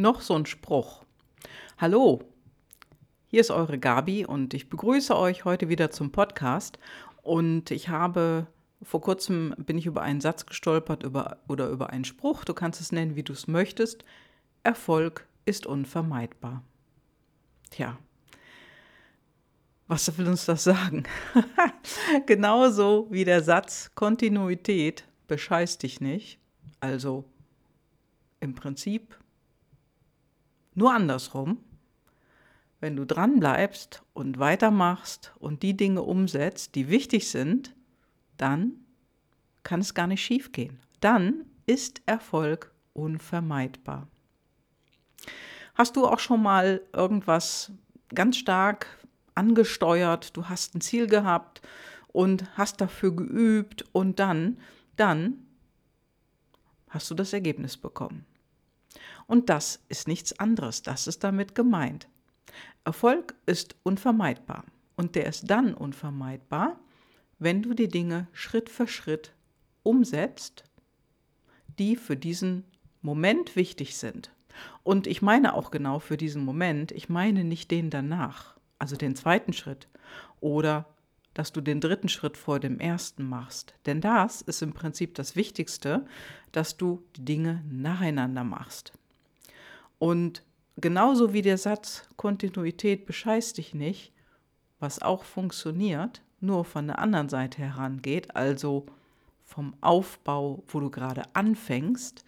[0.00, 1.04] noch so ein Spruch.
[1.78, 2.20] Hallo,
[3.26, 6.78] hier ist eure Gabi und ich begrüße euch heute wieder zum Podcast.
[7.22, 8.46] Und ich habe
[8.82, 12.80] vor kurzem bin ich über einen Satz gestolpert über, oder über einen Spruch, du kannst
[12.80, 14.04] es nennen, wie du es möchtest.
[14.62, 16.64] Erfolg ist unvermeidbar.
[17.70, 17.98] Tja,
[19.86, 21.04] was will uns das sagen?
[22.26, 26.38] Genauso wie der Satz Kontinuität bescheißt dich nicht.
[26.80, 27.24] Also
[28.40, 29.19] im Prinzip
[30.74, 31.58] nur andersrum.
[32.80, 37.74] Wenn du dran bleibst und weitermachst und die Dinge umsetzt, die wichtig sind,
[38.36, 38.72] dann
[39.62, 40.80] kann es gar nicht schief gehen.
[41.00, 44.08] Dann ist Erfolg unvermeidbar.
[45.74, 47.72] Hast du auch schon mal irgendwas
[48.14, 48.86] ganz stark
[49.34, 51.62] angesteuert, du hast ein Ziel gehabt
[52.08, 54.58] und hast dafür geübt und dann,
[54.96, 55.46] dann
[56.88, 58.26] hast du das Ergebnis bekommen.
[59.26, 62.08] Und das ist nichts anderes, das ist damit gemeint.
[62.84, 64.64] Erfolg ist unvermeidbar
[64.96, 66.78] und der ist dann unvermeidbar,
[67.38, 69.32] wenn du die Dinge Schritt für Schritt
[69.82, 70.64] umsetzt,
[71.78, 72.64] die für diesen
[73.02, 74.30] Moment wichtig sind.
[74.82, 79.14] Und ich meine auch genau für diesen Moment, ich meine nicht den danach also den
[79.14, 79.86] zweiten Schritt,
[80.40, 80.86] oder
[81.34, 83.74] dass du den dritten Schritt vor dem ersten machst.
[83.86, 86.06] Denn das ist im Prinzip das Wichtigste,
[86.52, 88.92] dass du die Dinge nacheinander machst.
[89.98, 90.42] Und
[90.76, 94.12] genauso wie der Satz Kontinuität bescheißt dich nicht,
[94.80, 98.86] was auch funktioniert, nur von der anderen Seite herangeht, also
[99.44, 102.24] vom Aufbau, wo du gerade anfängst,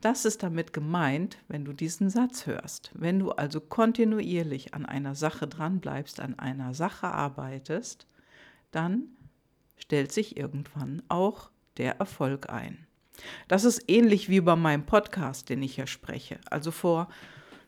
[0.00, 2.90] das ist damit gemeint, wenn du diesen Satz hörst.
[2.94, 8.06] Wenn du also kontinuierlich an einer Sache dranbleibst, an einer Sache arbeitest,
[8.70, 9.08] dann
[9.76, 12.86] stellt sich irgendwann auch der Erfolg ein.
[13.48, 16.38] Das ist ähnlich wie bei meinem Podcast, den ich hier spreche.
[16.50, 17.08] Also vor,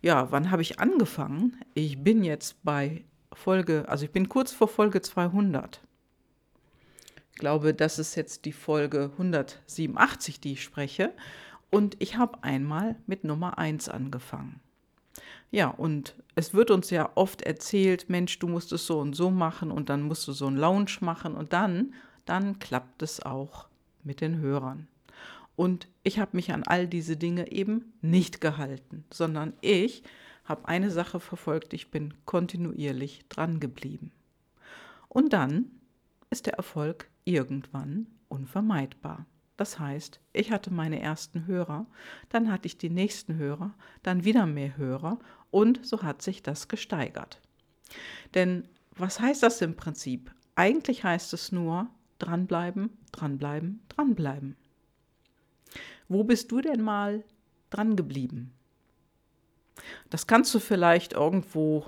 [0.02, 1.56] ja, wann habe ich angefangen?
[1.74, 5.80] Ich bin jetzt bei Folge, also ich bin kurz vor Folge 200.
[7.32, 11.12] Ich glaube, das ist jetzt die Folge 187, die ich spreche.
[11.70, 14.60] Und ich habe einmal mit Nummer 1 angefangen.
[15.50, 19.30] Ja, und es wird uns ja oft erzählt, Mensch, du musst es so und so
[19.30, 21.94] machen und dann musst du so einen Lounge machen und dann,
[22.26, 23.68] dann klappt es auch
[24.04, 24.88] mit den Hörern.
[25.56, 30.02] Und ich habe mich an all diese Dinge eben nicht gehalten, sondern ich
[30.44, 34.12] habe eine Sache verfolgt, ich bin kontinuierlich dran geblieben.
[35.08, 35.70] Und dann
[36.30, 39.26] ist der Erfolg irgendwann unvermeidbar.
[39.56, 41.86] Das heißt, ich hatte meine ersten Hörer,
[42.28, 45.18] dann hatte ich die nächsten Hörer, dann wieder mehr Hörer
[45.50, 47.40] und so hat sich das gesteigert.
[48.34, 50.32] Denn was heißt das im Prinzip?
[50.54, 51.88] Eigentlich heißt es nur
[52.18, 54.56] dranbleiben, dranbleiben, dranbleiben.
[56.08, 57.22] Wo bist du denn mal
[57.70, 58.52] dran geblieben?
[60.10, 61.86] Das kannst du vielleicht irgendwo,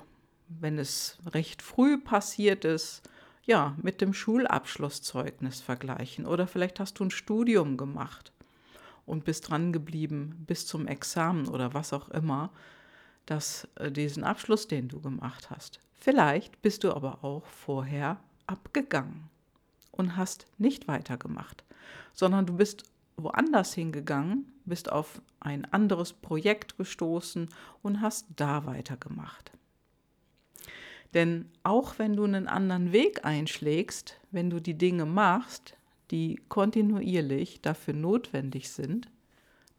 [0.49, 3.03] wenn es recht früh passiert ist,
[3.45, 6.27] ja, mit dem Schulabschlusszeugnis vergleichen.
[6.27, 8.33] Oder vielleicht hast du ein Studium gemacht
[9.07, 12.53] und bist dran geblieben bis zum Examen oder was auch immer,
[13.27, 15.81] dass äh, diesen Abschluss, den du gemacht hast.
[15.95, 19.29] Vielleicht bist du aber auch vorher abgegangen
[19.93, 21.65] und hast nicht weitergemacht,
[22.13, 22.85] sondern du bist
[23.17, 27.49] woanders hingegangen, bist auf ein anderes Projekt gestoßen
[27.83, 29.53] und hast da weitergemacht.
[31.15, 35.77] Denn auch wenn du einen anderen Weg einschlägst, wenn du die Dinge machst,
[36.11, 39.09] die kontinuierlich dafür notwendig sind,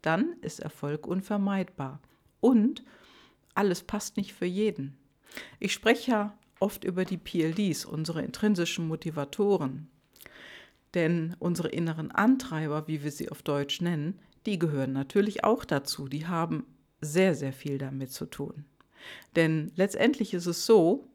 [0.02, 2.00] dann ist Erfolg unvermeidbar.
[2.40, 2.82] Und
[3.54, 4.96] alles passt nicht für jeden.
[5.58, 9.88] Ich spreche ja oft über die PLDs, unsere intrinsischen Motivatoren.
[10.94, 16.08] Denn unsere inneren Antreiber, wie wir sie auf Deutsch nennen, die gehören natürlich auch dazu.
[16.08, 16.66] Die haben
[17.00, 18.64] sehr, sehr viel damit zu tun.
[19.34, 21.08] Denn letztendlich ist es so,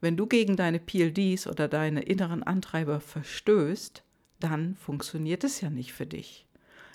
[0.00, 4.02] wenn du gegen deine PLDs oder deine inneren Antreiber verstößt,
[4.40, 6.46] dann funktioniert es ja nicht für dich.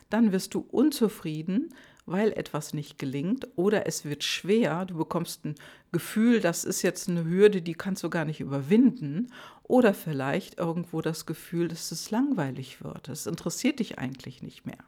[0.09, 1.73] Dann wirst du unzufrieden,
[2.05, 5.55] weil etwas nicht gelingt oder es wird schwer, du bekommst ein
[5.91, 9.31] Gefühl, das ist jetzt eine Hürde, die kannst du gar nicht überwinden
[9.63, 14.83] oder vielleicht irgendwo das Gefühl, dass es langweilig wird, es interessiert dich eigentlich nicht mehr.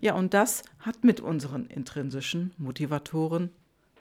[0.00, 3.50] Ja, und das hat mit unseren intrinsischen Motivatoren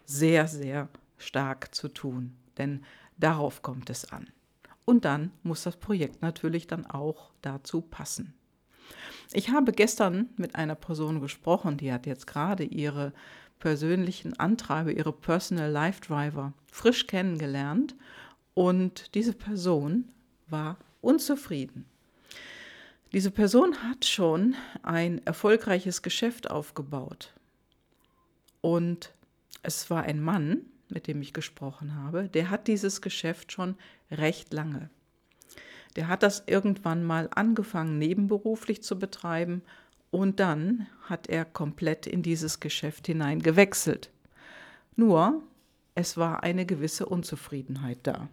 [0.06, 2.81] sehr, sehr stark zu tun, denn
[3.18, 4.28] Darauf kommt es an.
[4.84, 8.34] Und dann muss das Projekt natürlich dann auch dazu passen.
[9.33, 13.13] Ich habe gestern mit einer Person gesprochen, die hat jetzt gerade ihre
[13.60, 17.95] persönlichen Antreiber, ihre Personal Life Driver frisch kennengelernt
[18.54, 20.10] und diese Person
[20.48, 21.86] war unzufrieden.
[23.13, 27.33] Diese Person hat schon ein erfolgreiches Geschäft aufgebaut
[28.62, 29.13] und
[29.63, 33.75] es war ein Mann, mit dem ich gesprochen habe, der hat dieses Geschäft schon
[34.12, 34.89] recht lange.
[35.95, 39.62] Der hat das irgendwann mal angefangen, nebenberuflich zu betreiben
[40.12, 44.12] und dann hat er komplett in dieses Geschäft hinein gewechselt.
[44.95, 45.44] Nur,
[45.94, 48.30] es war eine gewisse Unzufriedenheit da.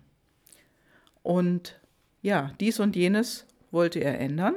[1.22, 1.80] Und
[2.20, 4.54] ja, dies und jenes wollte er ändern.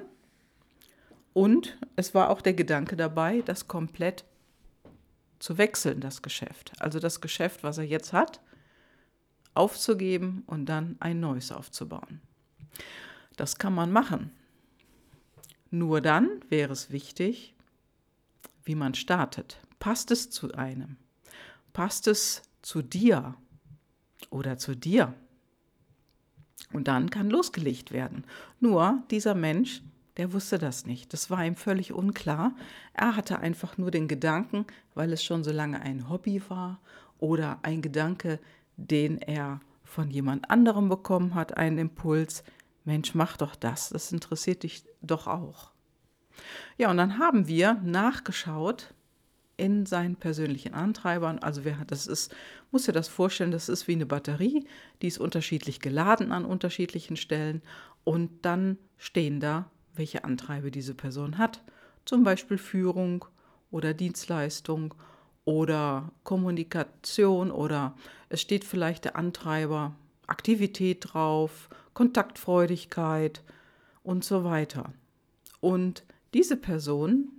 [1.33, 4.25] Und es war auch der Gedanke dabei, das komplett
[5.39, 6.71] zu wechseln, das Geschäft.
[6.79, 8.41] Also das Geschäft, was er jetzt hat,
[9.53, 12.21] aufzugeben und dann ein neues aufzubauen.
[13.35, 14.31] Das kann man machen.
[15.71, 17.53] Nur dann wäre es wichtig,
[18.63, 19.59] wie man startet.
[19.79, 20.97] Passt es zu einem?
[21.73, 23.35] Passt es zu dir
[24.29, 25.13] oder zu dir?
[26.71, 28.23] Und dann kann losgelegt werden.
[28.59, 29.81] Nur dieser Mensch,
[30.17, 31.13] der wusste das nicht.
[31.13, 32.55] Das war ihm völlig unklar.
[32.93, 36.79] Er hatte einfach nur den Gedanken, weil es schon so lange ein Hobby war
[37.19, 38.39] oder ein Gedanke,
[38.77, 42.43] den er von jemand anderem bekommen hat, einen Impuls,
[42.85, 45.71] Mensch, mach doch das, das interessiert dich doch auch.
[46.77, 48.93] Ja, und dann haben wir nachgeschaut
[49.57, 51.39] in seinen persönlichen Antreibern.
[51.39, 52.35] Also wer hat das ist,
[52.71, 54.67] muss dir das vorstellen, das ist wie eine Batterie,
[55.01, 57.61] die ist unterschiedlich geladen an unterschiedlichen Stellen
[58.03, 61.63] und dann stehen da, welche Antreiber diese Person hat.
[62.03, 63.25] Zum Beispiel Führung
[63.71, 64.93] oder Dienstleistung
[65.45, 67.95] oder Kommunikation oder
[68.29, 69.95] es steht vielleicht der Antreiber
[70.27, 73.41] Aktivität drauf, Kontaktfreudigkeit
[74.03, 74.93] und so weiter.
[75.61, 76.03] Und
[76.35, 77.31] diese Person,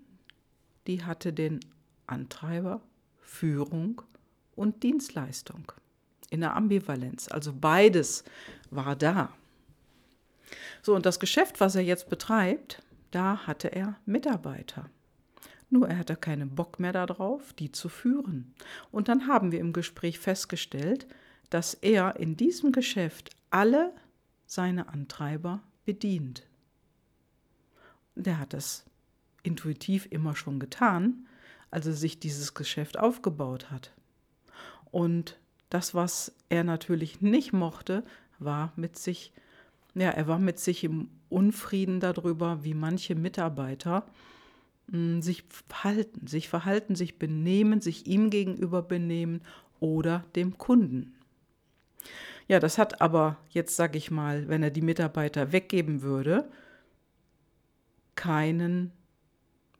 [0.88, 1.60] die hatte den
[2.08, 2.80] Antreiber
[3.20, 4.02] Führung
[4.56, 5.70] und Dienstleistung
[6.30, 7.28] in der Ambivalenz.
[7.28, 8.24] Also beides
[8.70, 9.32] war da.
[10.82, 14.88] So, und das Geschäft, was er jetzt betreibt, da hatte er Mitarbeiter.
[15.68, 18.54] Nur er hatte keinen Bock mehr darauf, die zu führen.
[18.90, 21.06] Und dann haben wir im Gespräch festgestellt,
[21.50, 23.92] dass er in diesem Geschäft alle
[24.46, 26.46] seine Antreiber bedient.
[28.14, 28.84] Der hat das
[29.42, 31.26] intuitiv immer schon getan,
[31.70, 33.92] als er sich dieses Geschäft aufgebaut hat.
[34.90, 35.38] Und
[35.70, 38.04] das, was er natürlich nicht mochte,
[38.38, 39.32] war mit sich,
[39.94, 44.06] ja, er war mit sich im Unfrieden darüber, wie manche Mitarbeiter
[44.88, 49.42] mh, hm, sich verhalten, sich verhalten, sich benehmen, sich ihm gegenüber benehmen
[49.80, 51.14] oder dem Kunden.
[52.48, 56.48] Ja, das hat aber jetzt, sage ich mal, wenn er die Mitarbeiter weggeben würde,
[58.14, 58.92] keinen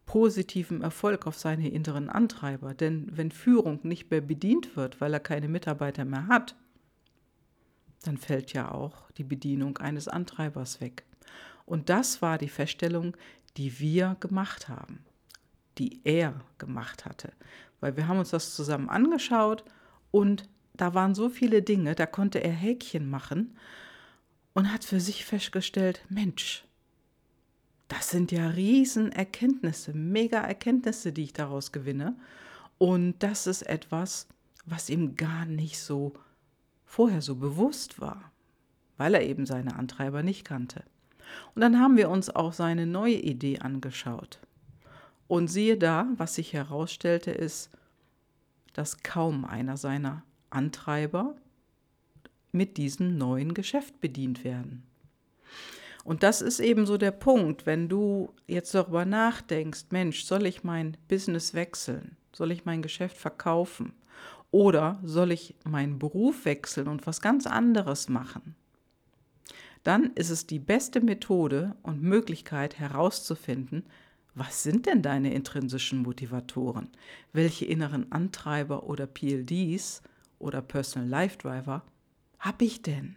[0.04, 2.74] positiven Erfolg auf seine inneren Antreiber.
[2.74, 6.54] Denn wenn Führung nicht mehr bedient wird, weil er keine Mitarbeiter mehr hat,
[8.04, 11.04] dann fällt ja auch die Bedienung eines Antreibers weg.
[11.64, 13.16] Und das war die Feststellung,
[13.56, 15.04] die wir gemacht haben,
[15.78, 17.32] die er gemacht hatte.
[17.80, 19.64] Weil wir haben uns das zusammen angeschaut
[20.12, 23.56] und da waren so viele Dinge, da konnte er Häkchen machen
[24.54, 26.64] und hat für sich festgestellt, Mensch,
[27.88, 32.16] das sind ja Riesenerkenntnisse, mega Erkenntnisse, die ich daraus gewinne.
[32.78, 34.26] Und das ist etwas,
[34.64, 36.12] was ihm gar nicht so
[36.84, 38.32] vorher so bewusst war,
[38.96, 40.82] weil er eben seine Antreiber nicht kannte.
[41.54, 44.40] Und dann haben wir uns auch seine neue Idee angeschaut.
[45.28, 47.70] Und siehe da, was sich herausstellte, ist,
[48.72, 50.22] dass kaum einer seiner
[50.56, 51.36] Antreiber
[52.50, 54.82] mit diesem neuen Geschäft bedient werden.
[56.02, 60.64] Und das ist eben so der Punkt, wenn du jetzt darüber nachdenkst, Mensch, soll ich
[60.64, 62.16] mein Business wechseln?
[62.32, 63.92] Soll ich mein Geschäft verkaufen?
[64.50, 68.54] Oder soll ich meinen Beruf wechseln und was ganz anderes machen?
[69.82, 73.84] Dann ist es die beste Methode und Möglichkeit herauszufinden,
[74.34, 76.88] was sind denn deine intrinsischen Motivatoren?
[77.32, 80.02] Welche inneren Antreiber oder PLDs
[80.38, 81.82] oder Personal Life Driver
[82.38, 83.16] habe ich denn?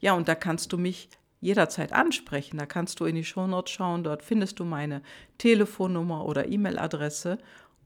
[0.00, 1.10] Ja, und da kannst du mich
[1.40, 2.58] jederzeit ansprechen.
[2.58, 5.02] Da kannst du in die Shownotes schauen, dort findest du meine
[5.38, 7.38] Telefonnummer oder E-Mail-Adresse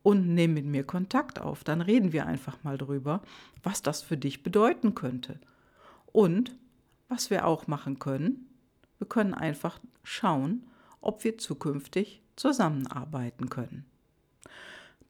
[0.02, 1.64] und nimm mit mir Kontakt auf.
[1.64, 3.22] Dann reden wir einfach mal drüber,
[3.62, 5.40] was das für dich bedeuten könnte.
[6.06, 6.56] Und
[7.08, 8.48] was wir auch machen können,
[8.98, 10.68] wir können einfach schauen,
[11.00, 13.86] ob wir zukünftig zusammenarbeiten können.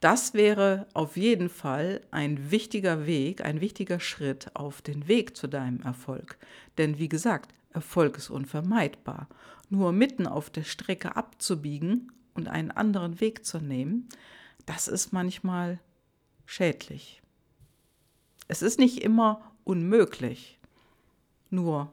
[0.05, 5.47] Das wäre auf jeden Fall ein wichtiger Weg, ein wichtiger Schritt auf den Weg zu
[5.47, 6.37] deinem Erfolg.
[6.77, 9.31] Denn wie gesagt, Erfolg ist unvermeidbar.
[9.71, 14.07] Nur mitten auf der Strecke abzubiegen und einen anderen Weg zu nehmen,
[14.67, 15.81] das ist manchmal
[16.45, 17.23] schädlich.
[18.47, 20.59] Es ist nicht immer unmöglich.
[21.49, 21.91] Nur,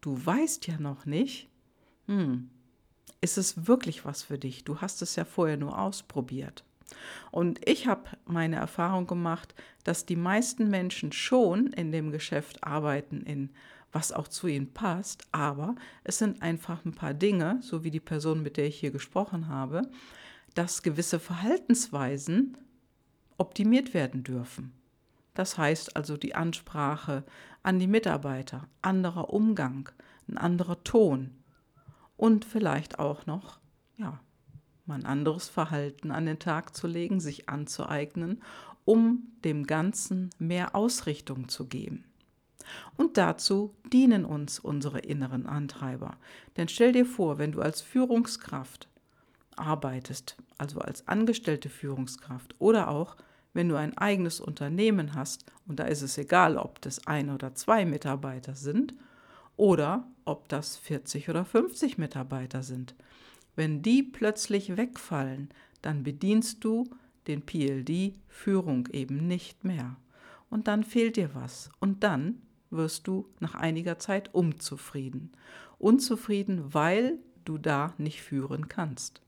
[0.00, 1.48] du weißt ja noch nicht,
[2.06, 2.50] hm,
[3.20, 4.62] ist es wirklich was für dich?
[4.62, 6.62] Du hast es ja vorher nur ausprobiert.
[7.30, 13.22] Und ich habe meine Erfahrung gemacht, dass die meisten Menschen schon in dem Geschäft arbeiten,
[13.22, 13.50] in
[13.92, 15.74] was auch zu ihnen passt, aber
[16.04, 19.48] es sind einfach ein paar Dinge, so wie die Person, mit der ich hier gesprochen
[19.48, 19.82] habe,
[20.54, 22.56] dass gewisse Verhaltensweisen
[23.38, 24.72] optimiert werden dürfen.
[25.34, 27.24] Das heißt also die Ansprache
[27.62, 29.88] an die Mitarbeiter, anderer Umgang,
[30.28, 31.30] ein anderer Ton
[32.16, 33.60] und vielleicht auch noch,
[33.96, 34.20] ja,
[34.86, 38.42] mal ein anderes Verhalten an den Tag zu legen, sich anzueignen,
[38.84, 42.04] um dem Ganzen mehr Ausrichtung zu geben.
[42.96, 46.16] Und dazu dienen uns unsere inneren Antreiber.
[46.56, 48.88] Denn stell dir vor, wenn du als Führungskraft
[49.56, 53.16] arbeitest, also als angestellte Führungskraft oder auch
[53.54, 57.54] wenn du ein eigenes Unternehmen hast, und da ist es egal, ob das ein oder
[57.54, 58.94] zwei Mitarbeiter sind
[59.56, 62.94] oder ob das 40 oder 50 Mitarbeiter sind.
[63.56, 65.48] Wenn die plötzlich wegfallen,
[65.82, 66.88] dann bedienst du
[67.26, 69.96] den PLD Führung eben nicht mehr.
[70.50, 71.70] Und dann fehlt dir was.
[71.80, 75.32] Und dann wirst du nach einiger Zeit unzufrieden.
[75.78, 79.22] Unzufrieden, weil du da nicht führen kannst.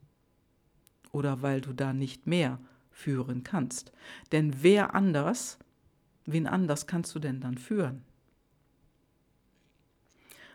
[1.11, 2.59] Oder weil du da nicht mehr
[2.91, 3.91] führen kannst.
[4.31, 5.57] Denn wer anders,
[6.25, 8.03] wen anders kannst du denn dann führen?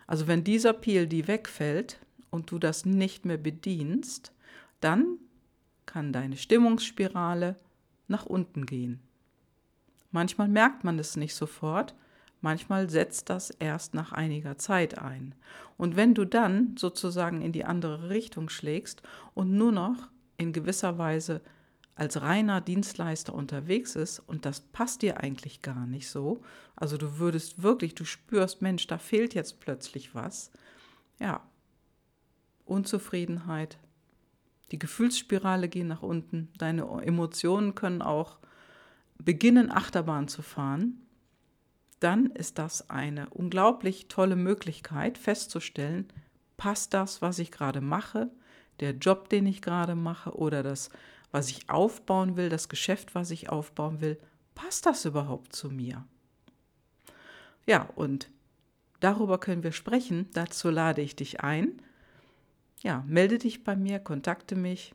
[0.06, 1.98] Also wenn dieser PLD wegfällt
[2.34, 4.32] und du das nicht mehr bedienst,
[4.80, 5.18] dann
[5.86, 7.54] kann deine Stimmungsspirale
[8.08, 8.98] nach unten gehen.
[10.10, 11.94] Manchmal merkt man es nicht sofort,
[12.40, 15.36] manchmal setzt das erst nach einiger Zeit ein.
[15.76, 19.02] Und wenn du dann sozusagen in die andere Richtung schlägst
[19.34, 21.40] und nur noch in gewisser Weise
[21.94, 26.42] als reiner Dienstleister unterwegs ist und das passt dir eigentlich gar nicht so,
[26.74, 30.50] also du würdest wirklich, du spürst, Mensch, da fehlt jetzt plötzlich was,
[31.20, 31.40] ja,
[32.64, 33.78] Unzufriedenheit,
[34.72, 38.38] die Gefühlsspirale geht nach unten, deine Emotionen können auch
[39.18, 41.00] beginnen, Achterbahn zu fahren,
[42.00, 46.08] dann ist das eine unglaublich tolle Möglichkeit festzustellen,
[46.56, 48.30] passt das, was ich gerade mache,
[48.80, 50.90] der Job, den ich gerade mache oder das
[51.34, 54.20] was ich aufbauen will, das Geschäft, was ich aufbauen will,
[54.54, 56.06] passt das überhaupt zu mir?
[57.66, 58.30] Ja, und
[59.00, 60.28] darüber können wir sprechen.
[60.32, 61.82] Dazu lade ich dich ein.
[62.84, 64.94] Ja, melde dich bei mir, kontakte mich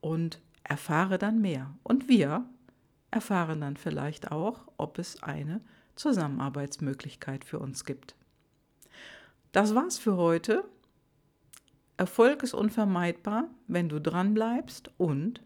[0.00, 1.74] und erfahre dann mehr.
[1.82, 2.48] Und wir
[3.10, 5.60] erfahren dann vielleicht auch, ob es eine
[5.94, 8.16] Zusammenarbeitsmöglichkeit für uns gibt.
[9.52, 10.64] Das war's für heute.
[11.98, 15.42] Erfolg ist unvermeidbar, wenn du dran bleibst und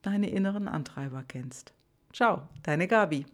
[0.00, 1.74] deine inneren Antreiber kennst.
[2.14, 3.26] Ciao, deine Gabi.